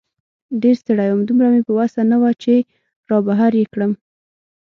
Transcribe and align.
ډېر 0.61 0.75
ستړی 0.81 1.09
وم، 1.09 1.21
دومره 1.29 1.47
مې 1.53 1.61
په 1.67 1.71
وسه 1.79 2.01
نه 2.11 2.17
وه 2.21 2.31
چې 2.43 2.55
را 3.09 3.17
بهر 3.27 3.51
یې 3.59 3.65
کړم. 3.73 3.91